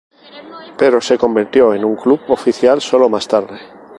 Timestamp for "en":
1.75-1.85